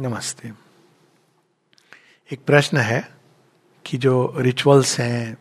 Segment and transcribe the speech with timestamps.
[0.00, 0.52] नमस्ते।
[2.32, 3.08] एक प्रश्न है
[3.86, 5.38] कि जो रिचुअल्स हैं,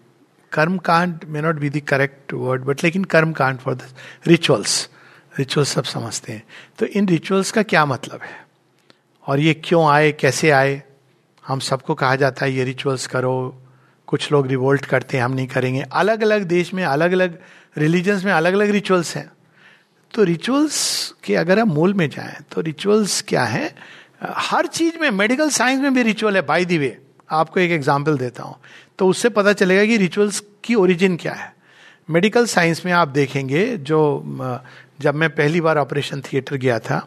[0.52, 3.82] कर्म कांड may not be the correct word but लेकिन कर्म कांड फॉर द
[4.28, 4.90] रिचुअल्स
[5.40, 6.44] रिचुअल्स सब समझते हैं।
[6.80, 8.48] तो इन रिचुअल्स का क्या मतलब है?
[9.28, 10.84] और ये क्यों आए, कैसे आए?
[11.48, 13.62] हम सबको कहा जाता है, ये रिचुअल्स करो,
[14.08, 17.40] कुछ लोग रिवोल्ट करते हैं, हम नहीं करेंगे। अलग अलग देश में अलग अलग
[17.78, 19.32] रिलीजन्स में अलग अलग रिचुअल्स हैं।
[20.14, 23.76] तो रिचुअल्स के अगर हम मूल में जाएँ तो रिचुअल्स क्या है?
[24.22, 26.98] हर चीज़ में मेडिकल साइंस में भी रिचुअल है बाय दी वे
[27.32, 28.56] आपको एक एग्ज़ाम्पल देता हूँ।
[29.00, 31.56] तो उससे पता चलेगा कि रिचुअल्स की ओरिजिन क्या है।
[32.10, 34.24] मेडिकल साइंस में आप देखेंगे, जो
[35.02, 37.00] जब मैं पहली बार ऑपरेशन थिएटर गया था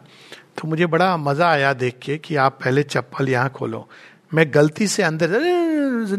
[0.57, 3.87] तो मुझे बड़ा मज़ा आया देख के कि आप पहले चप्पल यहाँ खोलो।
[4.31, 5.29] मैं गलती से अंदर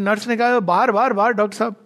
[0.00, 1.76] नर्स ने कहा, बाहर बाहर बाहर डॉक्टर साहब।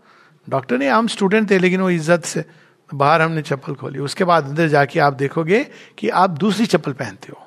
[0.49, 2.45] डॉक्टर ने, हम स्टूडेंट थे, लेकिन वो इज़्ज़त से
[2.91, 5.63] बाहर हमने चप्पल खोली। उसके बाद अंदर जाके आप देखोगे
[5.99, 7.46] कि आप दूसरी चप्पल पहनते हो।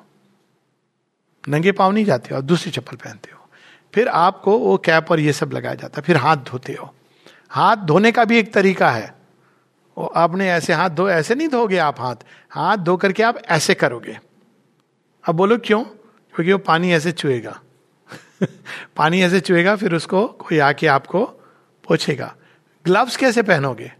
[1.48, 3.48] नंगे पाँव नहीं जाते हो, और दूसरी चप्पल पहनते हो।
[3.94, 6.94] फिर आपको वो कैप और ये सब लगाया जाता है। फिर हाथ धोते हो।
[7.50, 9.14] हाथ धोने का भी एक तरीका है।
[9.98, 12.16] वो आपने ऐसे हाथ धो, ऐसे नहीं धोगे आप हाथ।
[12.50, 14.18] हाथ धो करके आप ऐसे करोगे।
[15.24, 15.84] अब बोलो क्यों?
[16.34, 17.60] क्योंकि वो पानी ऐसे चुएगा
[18.96, 21.24] पानी ऐसे चुएगा फिर उसको कोई आके आपको
[21.88, 22.36] पोछेगा।
[22.84, 23.92] ग्लव्स कैसे पहनोगे?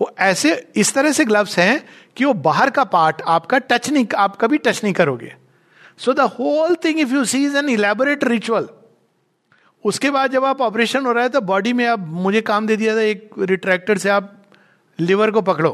[0.00, 4.06] वो ऐसे, इस तरह से ग्लव्स हैं कि वो बाहर का पार्ट आपका टच नहीं,
[4.16, 5.36] आप कभी टच नहीं करोगे।
[6.00, 8.68] So the whole thing if you see is an elaborate ritual
[9.84, 12.76] उसके बाद जब आप ऑपरेशन हो रहा है तो बॉडी में आप, मुझे काम दे
[12.76, 14.36] दिया था, एक रिट्रैक्टर से आप
[14.98, 15.70] लिवर को पकड़ो।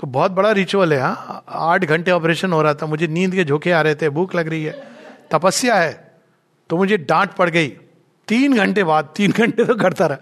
[0.00, 3.44] तो बहुत बड़ा रिचुअल है हाँ। आठ घंटे ऑपरेशन हो रहा था, मुझे नींद के
[3.44, 4.72] झोंके आ रहे थे, भूख लग रही है,
[5.32, 5.92] तपस्या है
[6.70, 7.68] तो मुझे डांट पड़ गई।
[8.28, 10.18] तीन घंटे बाद, तीन घंटे तो करता रहा।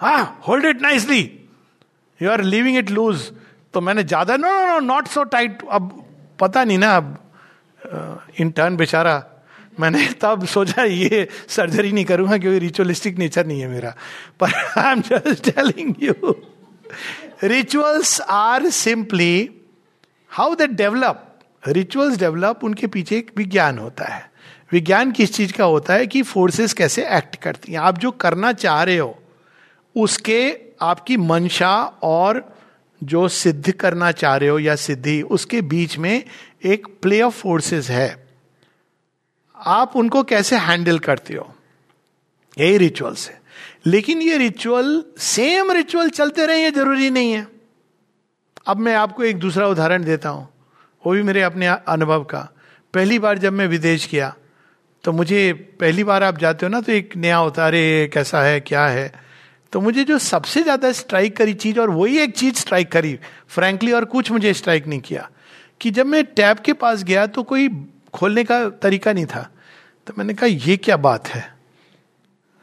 [0.00, 0.16] हा
[0.48, 1.20] hold it nicely
[2.20, 3.30] you are living it loose
[3.74, 5.90] तो मैंने ज़्यादा no no no not so tight अब
[6.38, 7.16] पता नहीं ना, अब
[8.40, 9.24] इंटर्न बेचारा,
[9.80, 13.94] मैंने तब सोचा, ये सर्जरी नहीं करूँगा क्योंकि रिचुअलिस्टिक नेचर नहीं है मेरा.
[14.40, 16.34] पर I am just telling you
[17.44, 19.50] rituals are simply
[20.30, 21.22] how the develop
[21.68, 24.30] rituals develop उनके पीछे एक विज्ञान होता है।
[24.72, 28.52] विज्ञान किस चीज़ का होता है कि फोर्सेस कैसे एक्ट करती हैं। आप जो करना
[28.52, 29.18] चाह रहे हो,
[29.96, 32.55] उसके आपकी मंशा और
[33.04, 36.24] जो सिद्ध करना चाह रहे हो या सिद्धि, उसके बीच में
[36.64, 38.26] एक प्ले ऑफ़ फोर्सेस है।
[39.66, 41.54] आप उनको कैसे हैंडल करते हो?
[42.58, 43.40] यही रिचुअल है।
[43.86, 47.46] लेकिन ये रिचुअल सेम रिचुअल चलते रहे ये ज़रूरी नहीं है।
[48.66, 50.48] अब मैं आपको एक दूसरा उदाहरण देता हूँ।
[51.06, 52.48] वो भी मेरे अपने अनुभव का।
[52.94, 54.34] पहली बार जब मैं विदेश किया
[55.04, 58.60] तो मुझे पहली बार आप जाते हो ना तो एक नया होता अरे, कैसा है,
[58.60, 59.25] क्या है?
[59.72, 63.18] तो मुझे जो सबसे ज़्यादा स्ट्राइक करी चीज़, और वही एक चीज़ स्ट्राइक करी
[63.48, 65.28] फ्रैंकली और कुछ मुझे स्ट्राइक नहीं किया,
[65.80, 67.68] कि जब मैं टैब के पास गया तो कोई
[68.14, 69.48] खोलने का तरीका नहीं था।
[70.06, 71.44] तो मैंने कहा, ये क्या बात है?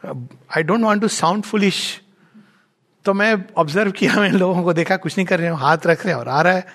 [0.04, 2.00] I don't want to sound foolish
[3.04, 6.04] तो मैं ऑब्ज़र्व किया मैंने लोगों को देखा, कुछ नहीं कर रहे हो, हाथ रख
[6.06, 6.66] रहे हैं और आ रहा है।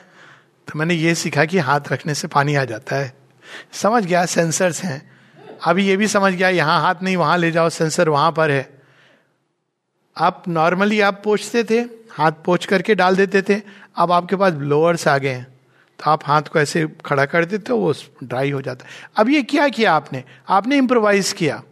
[0.68, 3.14] तो मैंने ये सीखा कि हाथ रखने से पानी आ जाता है।
[3.74, 5.02] समझ गया सेंसर्स हैं।
[5.66, 8.79] अभी ये भी समझ गया, यहाँ हाथ नहीं, वहाँ ले जाओ सेंसर वहाँ पर है।
[10.20, 11.80] आप नॉर्मली आप पोछते थे,
[12.12, 13.62] हाथ पोछ करके डाल देते थे,
[13.96, 15.48] अब आपके पास ब्लोअर्स आ गए हैं।
[16.00, 17.94] तो आप हाथ को ऐसे खड़ा कर देते हो, वो
[18.24, 20.24] ड्राई हो जाता है। अब ये क्या किया आपने?
[20.50, 21.64] आपने इम्प्रोवाइज किया।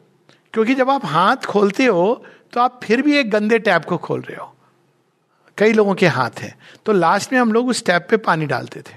[0.54, 4.22] क्योंकि जब आप हाथ खोलते हो तो आप फिर भी एक गंदे टैप को खोल
[4.22, 4.56] रहे हो।
[5.58, 8.80] कई लोगों के हाथ हैं। तो लास्ट में हम लोग उस टैप पे पानी डालते
[8.80, 8.96] थे।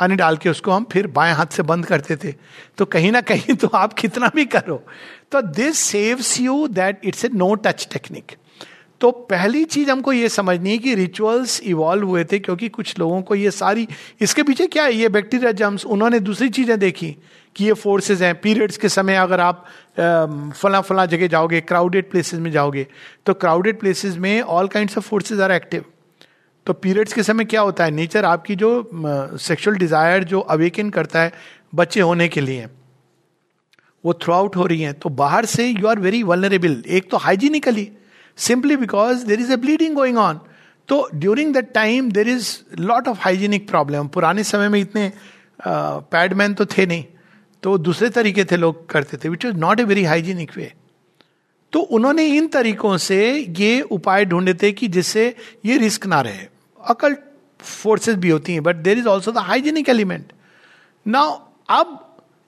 [0.00, 2.34] पानी डाल के उसको हम फिर बाएँ हाथ से बंद करते थे।
[2.78, 4.86] तो कहीं ना कहीं तो आप कितना भी करो।
[5.32, 8.32] तो this saves you that it's a no touch technique
[9.04, 13.20] तो पहली चीज़ हमको ये समझनी है कि रिचुअल्स इवॉल्व हुए थे क्योंकि कुछ लोगों
[13.22, 13.86] को ये सारी,
[14.20, 14.94] इसके पीछे क्या है?
[14.94, 17.10] ये बैक्टीरिया जम्स उन्होंने दूसरी चीज़ें देखी
[17.56, 19.64] कि ये फोर्सेज हैं पीरियड्स के समय अगर आप
[20.56, 22.86] फला फला जगह जाओगे क्राउडेड प्लेसेस में जाओगे
[23.26, 25.84] तो क्राउडेड प्लेसेस में all kind of forces are active
[26.66, 27.90] तो पीरियड्स के समय क्या होता है?
[27.90, 28.70] नेचर आपकी जो
[29.38, 31.32] सेक्सुअल डिज़ायर जो अवेकन करता है,
[31.74, 32.66] बच्चे होने के लिए,
[34.04, 37.16] वो थ्रू आउट हो रही हैं। तो बाहर से यू आर वेरी वलनरेबल एक तो
[37.16, 37.88] hygienically
[38.38, 40.40] simply because there is a bleeding going on
[40.88, 45.12] तो during that time there is lot of hygienic problem पुराने समय में इतने
[45.60, 47.04] पैडमैन तो थे नहीं।
[47.62, 50.72] तो दूसरे तरीके थे लोग करते थे which is not a very hygienic way
[51.72, 53.20] तो उन्होंने इन तरीकों से
[53.58, 55.34] ये उपाय ढूंढे थे कि जिससे
[55.66, 56.46] ये रिस्क ना रहे।
[56.80, 57.18] अकल्ट
[57.62, 60.32] फोर्सेस भी होती हैं but there is also the hygienic element
[61.06, 61.38] now
[61.68, 61.98] अब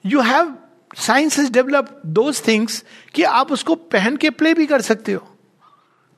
[0.05, 0.55] you have
[0.97, 2.83] science is develop those things
[3.15, 5.27] कि आप उसको पहन के प्ले भी कर सकते हो।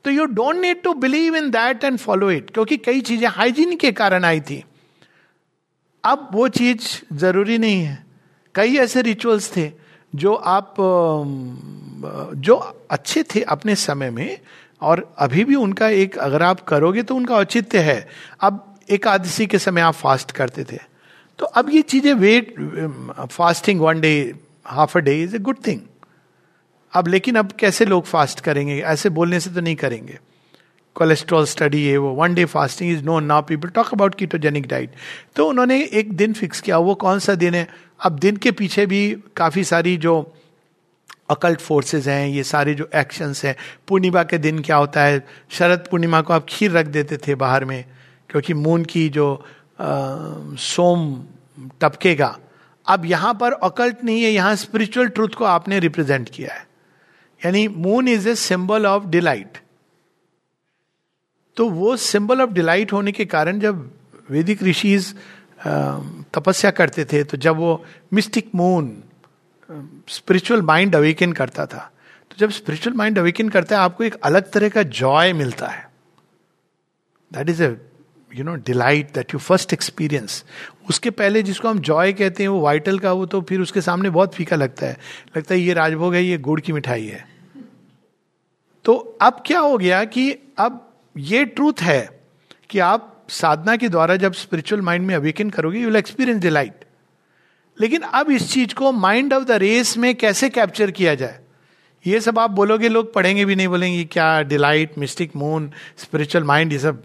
[0.04, 3.76] तो you don't need to believe in that and follow it क्योंकि कई चीज़ें हाइजीन
[3.76, 4.62] के कारण आई थी।
[6.04, 7.98] अब वो चीज़ ज़रूरी नहीं है।
[8.54, 9.70] कई ऐसे रिचुअल्स थे
[10.12, 10.74] जो आप
[12.36, 12.54] जो
[12.90, 14.38] अच्छे थे अपने समय में,
[14.82, 18.08] और अभी भी उनका एक, अगर आप करोगे तो उनका औचित्य है।
[18.40, 20.78] अब एकादशी के समय आप फास्ट करते थे।
[21.38, 22.54] तो अब ये चीज़ें weight
[23.30, 24.12] fasting one day
[24.66, 25.80] half a day is a good thing
[26.92, 28.80] अब लेकिन अब कैसे लोग फास्ट करेंगे?
[28.80, 30.18] ऐसे बोलने से तो नहीं करेंगे।
[30.96, 34.94] कोलेस्ट्रॉल स्टडी है वो one day fasting is known now people talk about ketogenic diet
[35.36, 37.66] तो उन्होंने एक दिन फिक्स किया। वो कौन सा दिन है?
[38.00, 40.14] अब दिन के पीछे भी काफ़ी सारी जो
[41.30, 43.54] अकल्ट फोर्सेस हैं ये सारे जो एक्शंस हैं।
[43.88, 45.26] पूर्णिमा के दिन क्या होता है?
[45.50, 47.84] शरद पूर्णिमा को आप खीर रख देते थे बाहर में
[48.30, 49.34] क्योंकि मून की जो
[49.80, 49.86] आ,
[50.58, 51.22] सोम
[51.80, 52.36] टपकेगा।
[52.86, 56.68] अब यहाँ पर अकल्ट नहीं है यहाँ स्पिरिचुअल ट्रूथ को आपने रिप्रेजेंट किया है।
[57.44, 59.58] यानी moon is a symbol of delight
[61.56, 63.90] तो वो सिंबल ऑफ़ डिलाइट होने के कारण जब
[64.30, 65.14] वैदिक ऋषिज
[66.34, 69.02] तपस्या करते थे तो जब वो mystic moon
[70.08, 71.90] spiritual mind awaken करता था
[72.30, 75.88] तो जब स्पिरिचुअल माइंड अवेकन करता है, आपको एक अलग तरह का जॉय मिलता है।
[77.32, 77.76] That is a
[78.34, 80.44] you know delight that you first experience
[80.88, 84.10] उसके पहले जिसको हम जॉय कहते हैं, वो वाइटल का, वो तो फिर उसके सामने
[84.10, 84.96] बहुत फीका लगता है।
[85.36, 87.24] लगता है, ये राजभोग है, ये गुड़ की मिठाई है।
[88.84, 90.86] तो अब क्या हो गया कि अब
[91.16, 92.20] ये ट्रूथ है
[92.70, 96.84] कि आप साधना के द्वारा जब स्पिरिचुअल माइंड में अवेकन करोगे यू विल एक्सपीरियंस डिलाइट
[97.80, 101.38] लेकिन अब इस चीज़ को माइंड ऑफ़ द रेस में कैसे कैप्चर किया जाए?
[102.06, 106.72] ये सब आप बोलोगे, लोग पढ़ेंगे भी नहीं, बोलेंगे क्या delight mystic moon spiritual mind
[106.72, 107.02] ये सब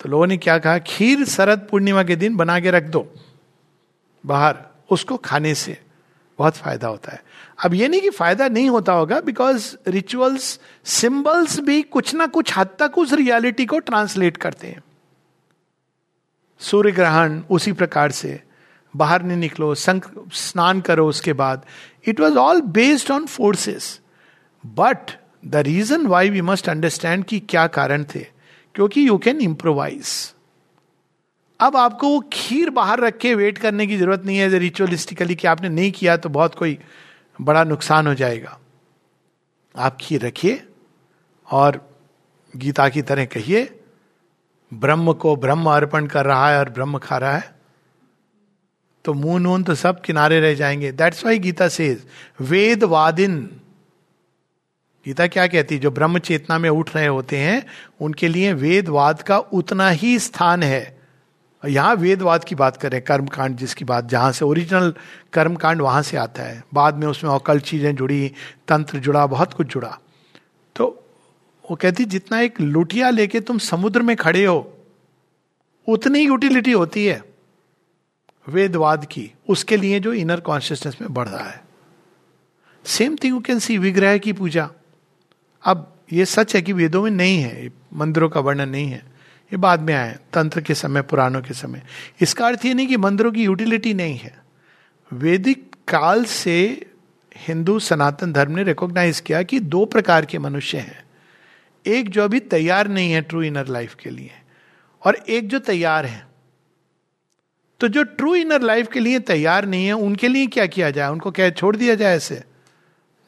[0.00, 0.78] तो लोगों ने क्या कहा?
[0.78, 3.14] खीर शरद पूर्णिमा के दिन बना के रख दो।
[4.26, 4.58] बाहर,
[4.90, 5.78] उसको खाने से
[6.38, 7.22] बहुत फ़ायदा होता है।
[7.64, 12.56] अब ये नहीं कि फ़ायदा नहीं होता होगा बिकॉज़ रिचुअल्स सिंबल्स भी कुछ ना कुछ
[12.58, 14.82] हद तक उस रियलिटी को ट्रांसलेट करते हैं।
[16.60, 18.42] सूर्य ग्रहण उसी प्रकार से।
[18.96, 21.64] बाहर नहीं निकलो संक स्नान करो उसके बाद।
[22.06, 24.00] It was all based on forces
[24.66, 25.10] but
[25.46, 28.37] the reason why we must understand कि क्या कारण थे
[28.78, 30.10] क्योंकि यू कैन इम्प्रोवाइज
[31.60, 35.46] अब आपको वो खीर बाहर रख के वेट करने की ज़रूरत नहीं है रिचुअलिस्टिकली कि
[35.46, 36.78] आपने नहीं किया तो बहुत कोई
[37.40, 38.58] बड़ा नुकसान हो जाएगा।
[39.74, 40.62] आप खीर रखिए
[41.48, 41.80] और
[42.56, 43.80] गीता की तरह कहिए,
[44.72, 47.54] ब्रह्म को ब्रह्म अर्पण कर रहा है और ब्रह्म खा रहा है
[49.04, 52.06] तो मुँह नून तो सब किनारे रह जाएँगे। दैट्स वाई गीता सेज
[52.40, 53.60] वेद वादिन
[55.08, 55.80] गीता क्या कहती है?
[55.80, 57.66] जो ब्रह्म चेतना में उठ रहे होते हैं,
[58.00, 60.98] उनके लिए वेदवाद का उतना ही स्थान है।
[61.64, 64.94] यहाँ वेदवाद की बात करें, कर्मकांड जिसकी बात, जहाँ से ओरिजिनल
[65.32, 68.32] कर्मकांड वहाँ से आता है। बाद में उसमें अकल चीज़ें जुड़ी,
[68.68, 69.98] तंत्र जुड़ा, बहुत कुछ जुड़ा।
[70.76, 71.04] तो
[71.70, 74.78] वो कहती, जितना एक लुटिया लेके तुम समुद्र में खड़े हो,
[75.88, 77.22] उतनी यूटिलिटी होती है
[78.48, 81.64] वेदवाद की, उसके लिए जो इनर कॉन्शियसनेस में बढ़ रहा है।
[82.84, 84.70] Same thing you can see विग्रह की पूजा।
[85.64, 88.98] अब ये सच है कि वेदों में नहीं है, मंदिरों का वर्णन नहीं है।
[89.52, 91.82] ये बाद में आए, तंत्र के समय, पुराणों के समय।
[92.20, 94.42] इसका अर्थ ये नहीं कि मंदिरों की यूटिलिटी नहीं है।
[95.12, 96.86] वैदिक काल से
[97.36, 101.04] हिंदू सनातन धर्म ने रिकॉग्नाइज किया कि दो प्रकार के मनुष्य हैं।
[101.86, 104.30] एक जो अभी तैयार नहीं है ट्रू इनर लाइफ के लिए,
[105.02, 106.28] और एक जो तैयार है।
[107.80, 111.08] तो जो ट्रू इनर लाइफ के लिए तैयार नहीं है, उनके लिए क्या किया जाए?
[111.08, 112.42] उनको क्या छोड़ दिया जाए ऐसे।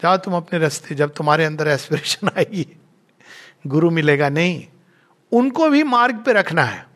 [0.02, 2.66] जाओ तुम अपने रास्ते, जब तुम्हारे अंदर एस्पिरेशन आएगी,
[3.66, 4.64] गुरु मिलेगा नहीं,
[5.32, 6.86] उनको भी मार्ग पे रखना है।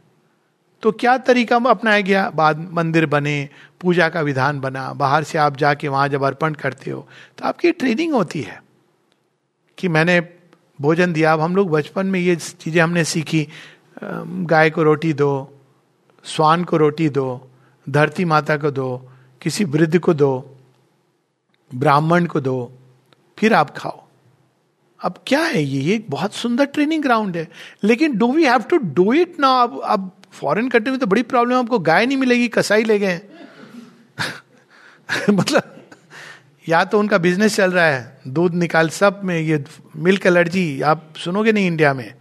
[0.82, 2.28] तो क्या तरीका अपनाया गया?
[2.30, 3.48] बाद मंदिर बने,
[3.80, 7.06] पूजा का विधान बना, बाहर से आप जाके वहाँ जब अर्पण करते हो
[7.38, 8.62] तो आपकी ट्रेनिंग होती है
[9.78, 10.20] कि मैंने
[10.80, 13.46] भोजन दिया। अब हम लोग बचपन में ये चीज़ें हमने सीखी
[14.02, 15.32] गाय को रोटी दो,
[16.24, 17.50] स्वान को रोटी दो,
[17.86, 19.10] धरती माता को दो,
[19.42, 20.32] किसी वृद्ध को दो,
[21.70, 22.72] ब्राह्मण को दो
[23.38, 24.04] फिर आप खाओ।
[25.02, 25.94] अब क्या है ये?
[25.94, 27.48] एक बहुत सुंदर ट्रेनिंग ग्राउंड है।
[27.84, 31.22] लेकिन do we have to do it ना अब अब फॉरेन कंट्री में तो बड़ी
[31.22, 33.20] प्रॉब्लम आपको गाय नहीं मिलेगी, कसाई ले गए
[35.30, 35.70] मतलब
[36.68, 39.64] या तो उनका बिज़नेस चल रहा है। दूध निकाल सब में ये
[39.96, 42.14] मिल्क एलर्जी आप सुनोगे नहीं इंडिया में?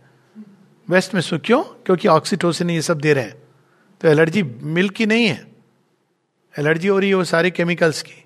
[0.90, 1.64] वेस्ट में सुन क्यों?
[1.64, 3.36] क्योंकि ऑक्सीटोसिन ये सब दे रहे हैं।
[4.02, 5.48] तो एलर्जी मिल्क की नहीं है।
[6.60, 8.23] एलर्जी हो रही है वो सारे केमिकल्स की।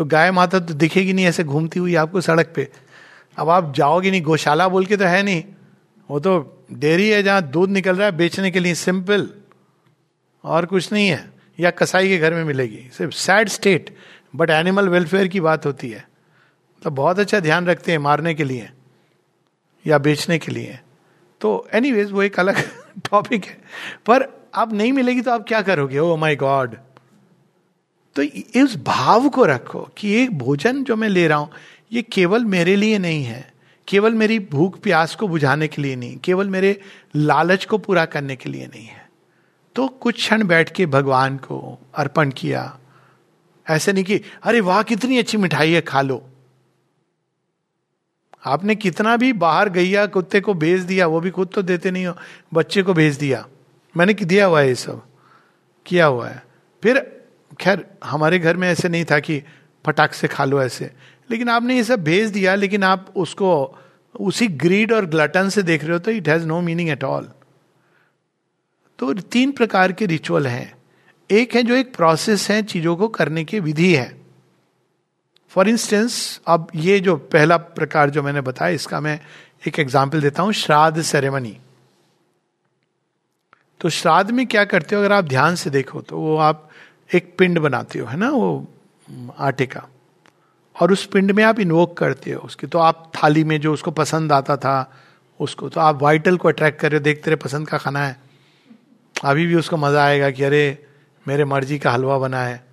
[0.00, 2.68] तो गाय माता तो दिखेगी नहीं ऐसे घूमती हुई आपको सड़क पे।
[3.36, 5.44] अब आप जाओगे नहीं, गौशाला बोल के तो है नहीं।
[6.10, 9.30] वो तो डेयरी है जहाँ दूध निकल रहा है, बेचने के लिए सिंपल
[10.44, 11.30] और कुछ नहीं है।
[11.60, 13.96] या कसाई के घर में मिलेगी। सिर्फ़ sad state,
[14.36, 16.08] but animal welfare की बात होती है।
[16.82, 18.70] तो बहुत अच्छा ध्यान रखते हैं मारने के लिए
[19.86, 20.78] या बेचने के लिए।
[21.40, 22.56] तो एनी वो एक अलग
[22.98, 23.58] टॉपिक है।
[24.06, 25.98] पर अब नहीं मिलेगी तो आप क्या करोगे?
[25.98, 26.76] ओ माई गॉड
[28.14, 31.50] तो इस भाव को रखो कि ये भोजन जो मैं ले रहा हूँ,
[31.92, 33.54] ये केवल मेरे लिए नहीं है।
[33.88, 36.80] केवल मेरी भूख प्यास को बुझाने के लिए नहीं, केवल मेरे
[37.16, 39.10] लालच को पूरा करने के लिए नहीं है।
[39.74, 42.78] तो कुछ क्षण बैठ के भगवान को अर्पण किया।
[43.70, 46.26] ऐसे नहीं कि, अरे वाह, कितनी अच्छी मिठाई है, खा लो।
[48.44, 52.06] आपने कितना भी बाहर गैया, कुत्ते को भेज दिया, वो भी खुद तो देते नहीं
[52.06, 52.14] हो,
[52.54, 53.46] बच्चे को भेज दिया।
[53.96, 55.02] मैंने दिया हुआ है ये सब।
[55.86, 56.46] किया हुआ है।
[56.82, 57.19] फिर
[57.52, 59.42] खैर, हमारे घर में ऐसे नहीं था कि
[59.84, 60.90] फटाक से खा लो ऐसे।
[61.30, 63.78] लेकिन आपने ये सब भेज दिया, लेकिन आप उसको,
[64.14, 67.30] उसी ग्रीड और ग्लटन से देख रहे हो तो it has no meaning at all
[68.98, 70.72] तो तीन प्रकार के रिचुअल हैं।
[71.30, 74.14] एक है जो एक प्रोसेस है चीज़ों को करने की विधि है।
[75.52, 79.18] फॉर इंस्टेंस अब ये जो पहला प्रकार जो मैंने बताया, इसका मैं
[79.68, 81.56] एक एग्ज़ाम्पल देता हूँ, श्राद्ध सेरेमनी
[83.80, 85.02] तो श्राद्ध में क्या करते हो?
[85.02, 86.69] अगर आप ध्यान से देखो तो वो आप
[87.14, 88.66] एक पिंड बनाते हो, है ना, वो
[89.38, 89.86] आटे का।
[90.76, 93.90] और उस पिंड में आप इन्वोक करते हो उसके। तो आप थाली में जो उसको
[93.90, 94.92] पसंद आता था,
[95.40, 98.16] उसको तो आप वाइटल को अट्रैक्ट कर रहे हो देखते रहे पसंद का खाना है।
[99.24, 100.78] अभी भी उसको मज़ा आएगा कि अरे,
[101.26, 102.64] मेरे मर्ज़ी का हलवा बना है।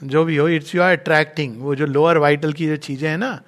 [0.00, 3.18] जो भी हो इट्स यू आर अट्रैक्टिंग वो जो लोअर वाइटल की जो चीज़ें हैं
[3.18, 3.40] ना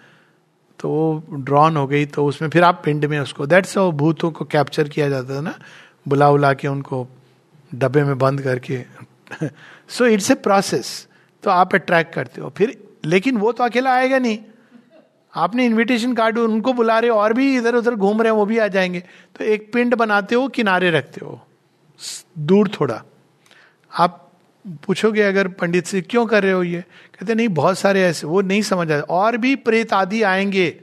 [0.81, 4.31] तो वो ड्रॉन हो गई तो उसमें फिर आप पिंड में उसको दैट्स वो भूतों
[4.31, 5.55] को कैप्चर किया जाता था ना
[6.09, 7.07] बुला उला के उनको
[7.75, 8.77] डब्बे में बंद करके
[9.89, 11.09] सो इट्स ए प्रोसेस
[11.43, 14.39] तो आप अट्रैक्ट करते हो। फिर, लेकिन वो तो अकेला आएगा नहीं।
[15.35, 18.47] आपने इनविटेशन कार्ड उनको बुला रहे हो, और भी इधर उधर घूम रहे हैं, वो
[18.47, 19.01] भी आ जाएँगे।
[19.39, 21.41] तो एक पिंड बनाते हो, किनारे रखते हो।
[22.39, 23.03] दूर थोड़ा।
[23.93, 24.21] आप
[24.83, 26.81] पूछोगे अगर पंडित से, क्यों कर रहे हो ये?
[27.15, 30.81] कहते नहीं, बहुत सारे ऐसे, वो नहीं समझ आते और भी प्रेत आदि आएँगे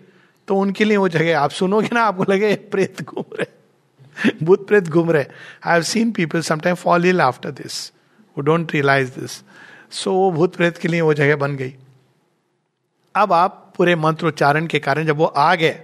[0.48, 4.88] तो उनके लिए वो जगह आप सुनोगे ना, आपको लगे प्रेत घूम रहे भूत प्रेत
[4.88, 5.24] घूम रहे
[5.63, 7.91] I have seen people sometime fall ill after this
[8.36, 9.42] वो डोंट रियलाइज़ दिस
[9.92, 11.74] सो वो भूत प्रेत के लिए वो जगह बन गई।
[13.16, 15.80] अब आप पूरे मंत्रोच्चारण के कारण जब वो आ गए,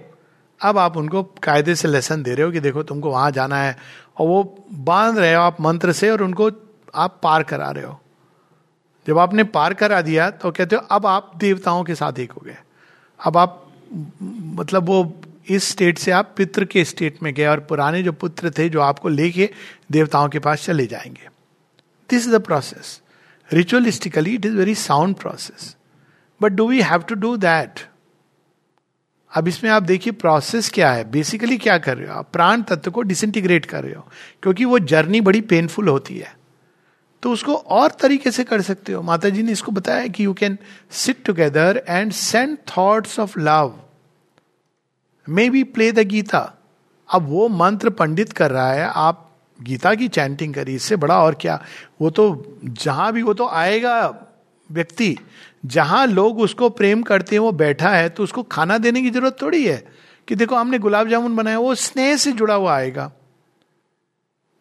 [0.60, 3.76] अब आप उनको कायदे से लेसन दे रहे हो कि देखो तुमको वहाँ जाना है।
[4.18, 6.50] और वो बाँध रहे हो आप मंत्र से और उनको
[6.94, 8.00] आप पार करा रहे हो।
[9.06, 12.42] जब आपने पार करा दिया तो कहते हो, अब आप देवताओं के साथ एक हो
[12.44, 12.56] गए।
[13.20, 13.64] अब आप
[14.22, 18.50] मतलब वो इस स्टेट से आप पितृ के स्टेट में गए और पुराने जो पुत्र
[18.50, 19.50] थे जो आपको लेके
[19.90, 21.37] देवताओं के पास चले जाएँगे।
[22.10, 23.00] This is the process
[23.52, 25.76] ritualistically it is very sound process
[26.42, 27.80] but do we have to do that
[29.34, 31.10] अब इसमें आप देखिए प्रोसेस क्या है?
[31.10, 32.28] बेसिकली क्या कर रहे हो आप?
[32.32, 34.06] प्राण तत्व को डिसइंटीग्रेट कर रहे हो।
[34.42, 36.36] क्योंकि वो जर्नी बड़ी पेनफुल होती है।
[37.22, 40.32] तो उसको और तरीके से कर सकते हो। माता जी ने इसको बताया कि you
[40.32, 40.58] can
[40.90, 43.80] sit together and send thoughts of love
[45.50, 46.54] maybe play the Gita
[47.14, 49.27] अब वो मंत्र पंडित कर रहा है। आप
[49.58, 51.60] गीता की चैंटिंग करी, इससे बड़ा और क्या?
[52.00, 54.08] वो तो जहाँ भी, वो तो आएगा
[54.70, 55.16] व्यक्ति।
[55.66, 59.36] जहाँ लोग उसको प्रेम करते हैं, वो बैठा है तो उसको खाना देने की ज़रूरत
[59.42, 59.76] थोड़ी है
[60.28, 63.10] कि देखो, हमने गुलाब जामुन बनाया, वो स्नेह से जुड़ा हुआ आएगा।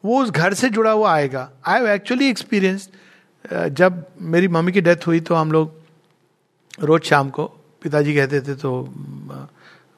[0.03, 2.89] वो उस घर से जुड़ा हुआ आएगा। आई हैव एक्चुअली एक्सपीरियंस
[3.45, 5.73] जब मेरी मम्मी की डेथ हुई तो हम लोग
[6.79, 7.45] रोज शाम को,
[7.81, 8.81] पिताजी कहते थे तो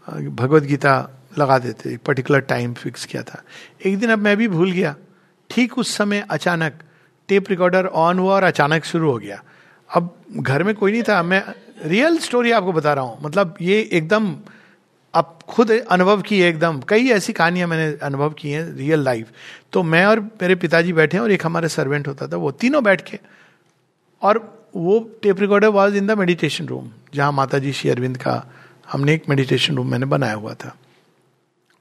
[0.08, 0.94] भगवत गीता
[1.38, 3.42] लगा देते, एक पर्टिकुलर टाइम फिक्स किया था।
[3.86, 4.96] एक दिन अब मैं भी भूल गया।
[5.50, 6.80] ठीक उस समय अचानक
[7.30, 9.42] टेप रिकॉर्डर ऑन हुआ और अचानक शुरू हो गया।
[9.90, 11.44] अब घर में कोई नहीं था। मैं
[11.86, 14.36] रियल स्टोरी आपको बता रहा हूँ। मतलब ये एकदम
[15.14, 19.28] अब खुद अनुभव की एकदम। कई ऐसी कहानियाँ मैंने अनुभव की हैं रियल लाइफ
[19.74, 22.84] तो मैं और मेरे पिताजी बैठे हैं और एक हमारे सर्वेंट होता था। वो तीनों
[22.84, 23.20] बैठ के
[24.22, 24.38] और
[24.76, 28.44] वो tape recorder was in the meditation room जहाँ माता जी श्री अरविंद का
[28.92, 30.76] हमने एक मेडिटेशन रूम मैंने बनाया हुआ था।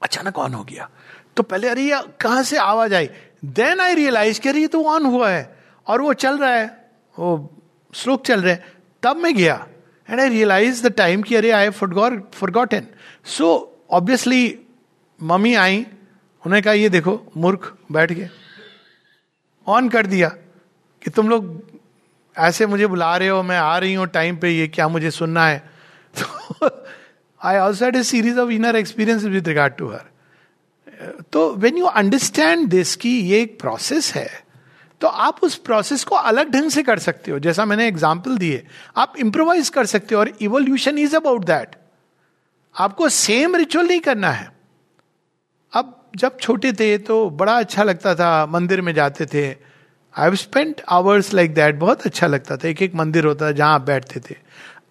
[0.03, 0.89] अचानक ऑन हो गया।
[1.37, 3.09] तो पहले, अरे, ये कहाँ से आवाज़ आई?
[3.45, 6.89] देन आई रियलाइज़ कि, अरे, ये तो ऑन हुआ है और वो चल रहा है।
[7.19, 7.55] वो
[7.93, 8.55] श्लोक चल रहे
[9.03, 9.67] तब मैं गया
[10.09, 12.87] and I realise the time कि, अरे I forgotten
[13.25, 14.59] so obviously
[15.23, 18.29] mummy आई। उन्होंने कहा, ये देखो, मूर्ख, बैठ गए
[19.67, 20.29] ऑन कर दिया
[21.03, 21.69] कि, तुम लोग
[22.37, 25.47] ऐसे मुझे बुला रहे हो, मैं आ रही हूँ टाइम पे ये क्या मुझे सुनना
[25.47, 25.69] है?
[26.21, 26.78] तो
[27.41, 30.05] I also had a series of inner experience with regard to her
[31.31, 34.29] तो वेन यू अंडरस्टैंड दिस की ये एक प्रोसेस है
[35.01, 38.65] तो आप उस प्रोसेस को अलग ढंग से कर सकते हो। जैसा मैंने एग्ज़ाम्पल दिए,
[38.97, 41.75] आप इंप्रोवाइज कर सकते हो और इवोल्यूशन इज़ अबाउट दैट
[42.75, 44.51] आपको सेम रिचुअल नहीं करना है।
[45.73, 50.35] अब जब छोटे थे तो बड़ा अच्छा लगता था, मंदिर में जाते थे। I have
[50.35, 53.81] spent hours like that बहुत अच्छा लगता था। एक एक मंदिर होता था जहाँ आप
[53.83, 54.35] बैठते थे।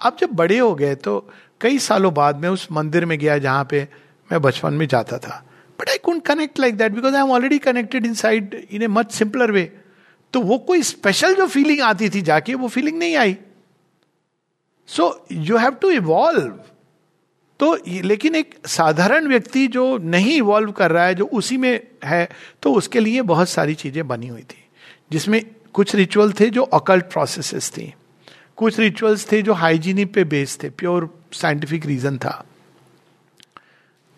[0.00, 1.18] अब जब बड़े हो गए तो
[1.60, 3.86] कई सालों बाद में उस मंदिर में गया जहाँ पे
[4.30, 5.44] मैं बचपन में जाता था।
[5.78, 9.12] But I couldn't connect like that because I am already connected inside in a much
[9.12, 9.62] simpler way
[10.32, 13.36] तो वो कोई स्पेशल जो फीलिंग आती थी जाके, वो फीलिंग नहीं आई।
[14.88, 16.48] So you have to evolve
[17.60, 22.28] तो लेकिन एक साधारण व्यक्ति जो नहीं इवॉल्व कर रहा है, जो उसी में है
[22.62, 24.64] तो उसके लिए बहुत सारी चीज़ें बनी हुई थी।
[25.12, 27.92] जिसमें कुछ रिचुअल थे जो अकल्ट प्रोसेसेस थी।
[28.56, 32.44] कुछ रिचुअल्स थे जो हाइजीनिक पे बेस्ड थे प्योर साइंटिफिक रीजन था।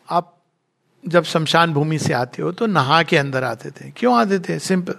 [0.09, 0.37] आप
[1.05, 4.59] जब शमशान भूमि से आते हो तो नहा के अंदर आते थे। क्यों आते थे?
[4.59, 4.95] सिंपल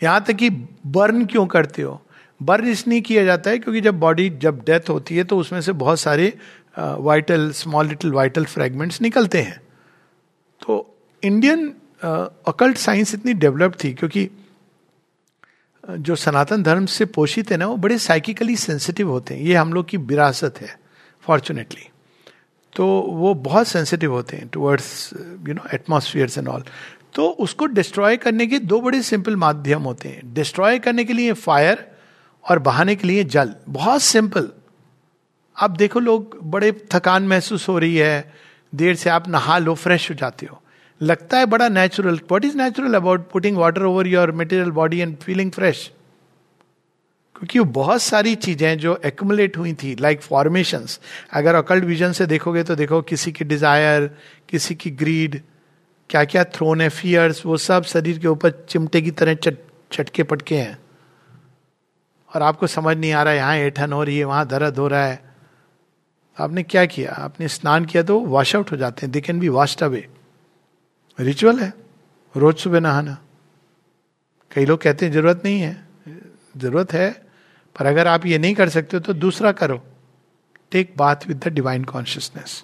[0.00, 0.50] यहाँ तक कि
[0.86, 2.00] बर्न क्यों करते हो?
[2.40, 5.72] बर्न इसलिए किया जाता है क्योंकि जब बॉडी जब डेथ होती है तो उसमें से
[5.74, 6.32] बहुत सारे
[6.78, 9.60] vital small little vital fragments निकलते हैं।
[10.62, 11.68] तो इंडियन
[12.48, 14.28] अकल्ट साइंस इतनी डेवलप थी क्योंकि
[15.84, 19.72] जो सनातन धर्म से पोषित है ना, वो बड़े साइकिकली सेंसिटिव होते हैं। ये हम
[19.72, 20.78] लोग की विरासत है।
[21.26, 21.88] फॉर्चुनेटली
[22.72, 25.10] तो वो बहुत सेंसिटिव होते हैं towards
[25.48, 26.64] you know atmospheres and all
[27.14, 31.32] तो उसको डिस्ट्रॉय करने के दो बड़े सिंपल माध्यम होते हैं। डिस्ट्रॉय करने के लिए
[31.32, 31.86] फायर
[32.44, 34.48] और बहाने के लिए जल। बहुत सिंपल
[35.56, 38.32] आप देखो लोग बड़े थकान महसूस हो रही है।
[38.72, 40.60] देर से आप नहा लो फ्रेश हो जाते हो।
[41.00, 45.16] लगता है बड़ा natural what is natural about putting water over your material body and
[45.16, 45.90] feeling fresh
[47.36, 50.86] क्योंकि बहुत सारी चीज़ें जो एक्मुलेट हुई थी लाइक like फॉर्मेशन
[51.32, 54.10] अगर अकल्ट विजन से देखोगे तो देखो किसी की डिज़ायर
[54.48, 55.40] किसी की ग्रीड
[56.10, 59.56] क्या क्या थ्रोन है फियर्स वो सब शरीर के ऊपर चिमटे की तरह चट,
[59.92, 60.78] चटके पटके हैं।
[62.30, 64.86] और आपको समझ नहीं आ रहा है, यहाँ ऐठन हो रही है, वहाँ दर्द हो
[64.88, 65.20] रहा है।
[66.38, 67.12] आपने क्या किया?
[67.12, 70.06] आपने स्नान किया तो वॉश आउट हो जाते हैं। They can be washed away
[71.18, 71.72] ritual है।
[72.34, 73.16] रोज सुबह नहाना।
[74.50, 75.86] कई लोग कहते हैं, ज़रूरत नहीं है।
[76.56, 77.25] ज़रूरत है
[77.76, 79.82] पर अगर आप ये नहीं कर सकते तो दूसरा करो।
[80.72, 82.62] Take bath with the divine consciousness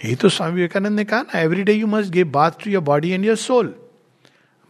[0.00, 2.82] यही तो स्वामी विवेकानंद ने कहा ना every day you must give bath to your
[2.82, 3.74] body and your soul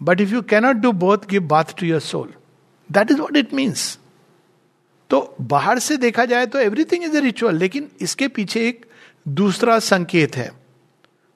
[0.01, 2.33] but if you cannot do both give bath to your soul
[2.91, 3.99] that is what it means
[5.11, 8.87] तो बाहर से देखा जाए तो एवरीथिंग इज़ ए रिचुअल लेकिन इसके पीछे एक
[9.27, 10.51] दूसरा संकेत है।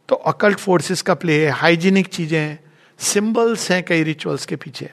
[0.08, 2.58] तो अकल्ट फोर्सेस का प्ले है हाइजीनिक चीज़ें हैं
[2.98, 4.90] सिंबल्स हैं कई रिचुअल्स के पीछे।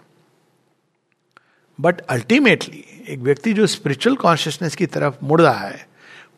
[1.79, 5.87] बट अल्टीमेटली एक व्यक्ति जो स्पिरिचुअल कॉन्शियसनेस की तरफ़ मुड़ रहा है,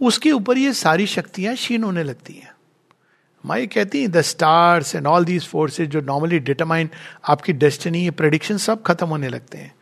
[0.02, 2.52] उसके ऊपर ये सारी शक्तियाँ क्षीण होने लगती हैं।
[3.46, 6.90] माई कहती है the stars and all these forces जो नॉर्मली डिटरमाइन
[7.30, 9.74] आपकी डेस्टिनी ये प्रडिक्शन सब खत्म होने लगते हैं।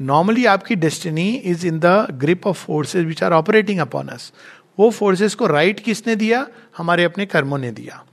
[0.00, 4.32] नॉर्मली आपकी destiny is in the grip of forces which are operating upon us
[4.78, 6.46] वो फोर्सेस को राइट right किसने दिया?
[6.78, 8.04] हमारे अपने कर्मों ने दिया।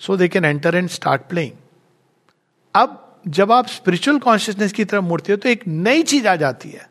[0.00, 1.52] So they can enter and start playing
[2.74, 6.70] अब जब आप स्पिरिचुअल कॉन्शियसनेस की तरफ़ मुड़ते हो तो एक नई चीज़ आ जाती
[6.70, 6.90] है।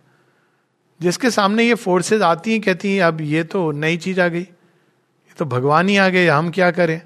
[1.02, 4.41] जिसके सामने ये फोर्सेस आती हैं, कहती हैं, अब ये तो नई चीज़ आ गई।
[4.41, 7.02] ये तो भगवान ही आ गए, हम क्या करें?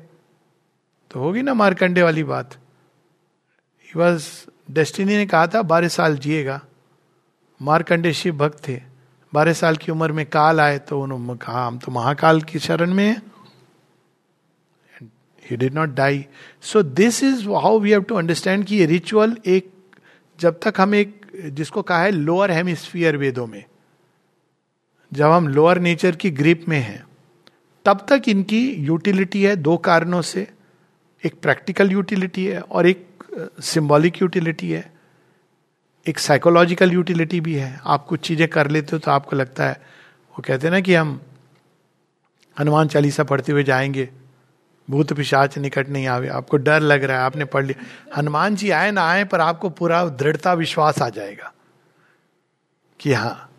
[1.12, 2.58] तो होगी ना मारकंडे वाली बात।
[3.98, 6.62] बस डेस्टिनी ने कहा था, बारह साल जिएगा।
[7.62, 8.82] मारकंडे शिव भक्त थे।
[9.34, 12.94] बारह साल की उम्र में काल आए तो उन्होंने कहा, हम तो महाकाल की शरण
[12.94, 13.35] में हैं।
[15.50, 16.26] He did not die
[16.62, 19.72] so this is how we have to understand कि ये रिचुअल एक,
[20.40, 23.64] जब तक हम एक, जिसको कहा है लोअर हेमिस्फीयर वेदों में,
[25.12, 27.04] जब हम लोअर नेचर की ग्रिप में हैं,
[27.86, 30.48] तब तक इनकी यूटिलिटी है दो कारणों से।
[31.24, 33.24] एक प्रैक्टिकल यूटिलिटी है और एक
[33.64, 34.84] सिंबॉलिक यूटिलिटी है।
[36.06, 39.74] एक साइकोलॉजिकल यूटिलिटी भी है। आप कुछ चीज़ें कर लेते हो तो आपको लगता है,
[39.74, 41.20] वो कहते हैं ना कि हम
[42.58, 44.10] हनुमान चालीसा पढ़ते हुए जाएँगे।
[44.90, 47.84] भूत पिशाच निकट नहीं आवे। आपको डर लग रहा है, आपने पढ़ लिया।
[48.18, 51.54] हनुमान जी आए ना आए, पर आपको पूरा दृढ़ता, विश्वास आ जाएगा
[53.00, 53.52] कि हाँ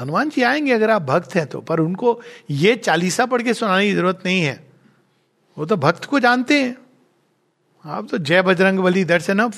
[0.00, 3.88] हनुमान जी आएँगे अगर आप भक्त हैं तो। पर उनको ये चालीसा पढ़ के सुनाने
[3.88, 4.70] की ज़रूरत नहीं है।
[5.58, 6.76] वो तो भक्त को जानते हैं।
[7.84, 9.48] आप तो जय बजरंग बली, दर्शन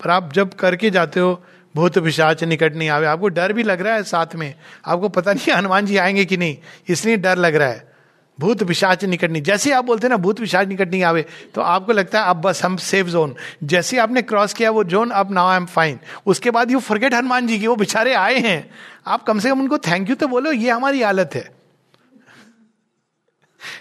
[0.00, 1.44] पर आप जब करके जाते हो,
[1.76, 4.54] भूत पिशाच निकट नहीं आवे। आपको डर भी लग रहा है साथ में।
[4.86, 6.56] आपको पता नहीं हनुमान जी आएँगे कि नहीं।
[6.88, 7.93] इसलिए डर लग रहा है।
[8.38, 11.92] भूत पिशाच निकटनी। जैसे आप बोलते हैं ना, भूत पिशाच निकट नहीं आवे तो आपको
[11.92, 15.48] लगता है, अब बस हम सेफ़ जोन जैसे आपने क्रॉस किया वो जोन अब नाउ
[15.48, 18.70] आई एम फाइन उसके बाद यू फॉरगेट हनुमान जी की, वो बेचारे आए हैं।
[19.06, 21.52] आप कम से कम उनको थैंक यू तो बोलो, ये हमारी हालत है।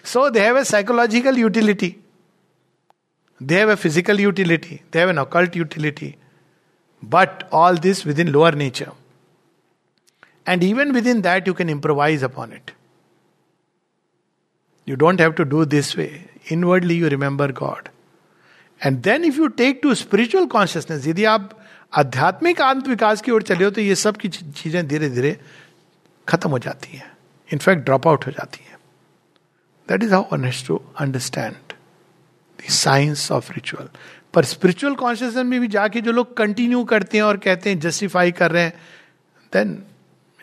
[0.05, 1.95] So they have a psychological utility
[3.41, 6.13] they have a physical utility they have an occult utility
[7.03, 8.91] but all this within lower nature
[10.47, 12.71] and even within that you can improvise upon it
[14.87, 16.25] You don't have to do this way.
[16.47, 17.89] Inwardly you remember God.
[18.81, 21.49] And then if you take to spiritual consciousness यदि आप
[21.93, 25.37] आध्यात्मिक आत्म विकास की ओर चले हो तो ये सब की चीज़ें धीरे धीरे
[26.27, 27.11] खत्म हो जाती हैं
[27.49, 28.77] इनफैक्ट ड्रॉप आउट हो जाती हैं
[29.89, 31.73] that is how one has to understand
[32.59, 33.89] the science of ritual
[34.33, 38.31] पर स्पिरिचुअल कॉन्शियसनेस में भी जाके जो लोग कंटिन्यू करते हैं और कहते हैं जस्टिफाई
[38.41, 38.73] कर रहे हैं
[39.53, 39.75] देन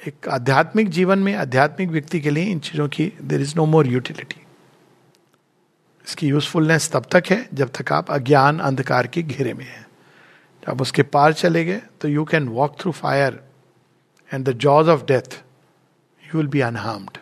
[0.07, 3.87] एक आध्यात्मिक जीवन में आध्यात्मिक व्यक्ति के लिए इन चीज़ों की there is no more
[3.87, 4.41] utility
[6.07, 9.87] इसकी यूजफुलनेस तब तक है जब तक आप अज्ञान अंधकार के घेरे में है।
[10.63, 13.41] जब उसके पार चले गए तो you can walk through fire
[14.31, 15.43] and the jaws of death
[16.23, 17.19] you will be unharmed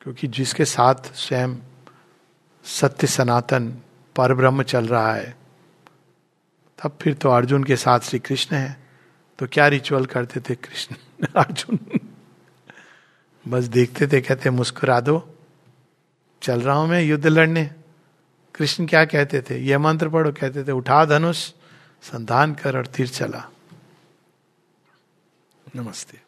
[0.00, 1.56] क्योंकि जिसके साथ स्वयं
[2.64, 3.68] सत्य सनातन
[4.16, 5.36] पर ब्रह्म चल रहा है,
[6.78, 8.87] तब फिर तो अर्जुन के साथ श्री कृष्ण है।
[9.38, 10.96] तो क्या रिचुअल करते थे कृष्ण?
[11.36, 12.00] अर्जुन।
[13.48, 15.38] बस देखते थे, कहते मुस्कुरा दो
[16.42, 17.70] चल रहा हूँ मैं युद्ध लड़ने।
[18.54, 19.58] कृष्ण क्या कहते थे?
[19.58, 21.36] यह मंत्र पढ़ो। कहते थे, उठा धनुष,
[22.02, 23.50] संधान कर और तीर चला।
[25.76, 26.27] नमस्ते।